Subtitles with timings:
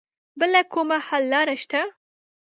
[0.39, 1.81] بله کومه حل لاره شته